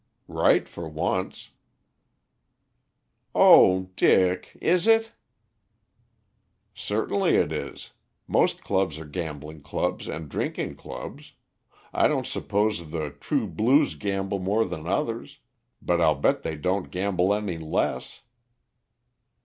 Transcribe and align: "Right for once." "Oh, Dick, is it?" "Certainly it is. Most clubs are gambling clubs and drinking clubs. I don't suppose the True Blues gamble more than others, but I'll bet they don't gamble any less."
"Right 0.27 0.67
for 0.67 0.89
once." 0.89 1.51
"Oh, 3.35 3.91
Dick, 3.95 4.57
is 4.59 4.87
it?" 4.87 5.11
"Certainly 6.73 7.35
it 7.35 7.51
is. 7.51 7.91
Most 8.27 8.63
clubs 8.63 8.97
are 8.97 9.05
gambling 9.05 9.61
clubs 9.61 10.07
and 10.07 10.27
drinking 10.27 10.73
clubs. 10.73 11.33
I 11.93 12.07
don't 12.07 12.25
suppose 12.25 12.89
the 12.89 13.11
True 13.11 13.45
Blues 13.45 13.93
gamble 13.93 14.39
more 14.39 14.65
than 14.65 14.87
others, 14.87 15.37
but 15.83 16.01
I'll 16.01 16.15
bet 16.15 16.41
they 16.41 16.55
don't 16.55 16.89
gamble 16.89 17.31
any 17.31 17.59
less." 17.59 18.21